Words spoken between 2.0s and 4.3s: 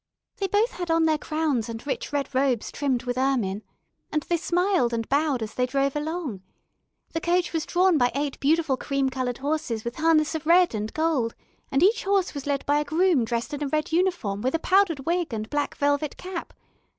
red robes trimmed with ermine, and